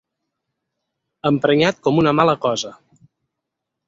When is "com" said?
1.87-1.99